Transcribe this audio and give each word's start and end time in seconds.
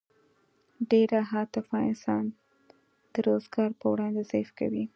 ډېره 0.91 1.19
عاطفه 1.31 1.77
انسان 1.89 2.25
د 3.13 3.15
روزګار 3.27 3.69
په 3.79 3.85
وړاندې 3.93 4.21
ضعیف 4.31 4.49
کوي 4.59 4.85